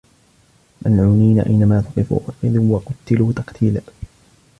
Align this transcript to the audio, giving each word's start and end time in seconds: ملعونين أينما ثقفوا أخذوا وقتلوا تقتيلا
ملعونين 0.85 1.39
أينما 1.39 1.81
ثقفوا 1.81 2.19
أخذوا 2.29 2.75
وقتلوا 2.75 3.31
تقتيلا 3.33 3.81